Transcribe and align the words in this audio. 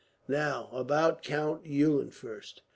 "Now, 0.27 0.69
about 0.71 1.21
Count 1.21 1.63
Eulenfurst. 1.67 2.61